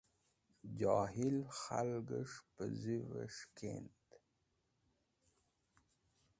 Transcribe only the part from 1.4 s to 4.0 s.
khalgẽsh pẽzũvẽ s̃hẽkind.